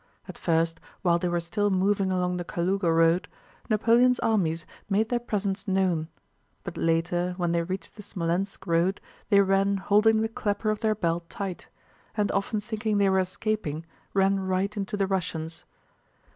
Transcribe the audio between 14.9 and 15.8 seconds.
the Russians.